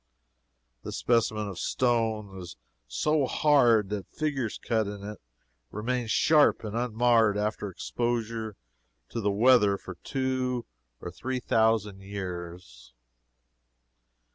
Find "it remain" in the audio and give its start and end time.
5.07-6.07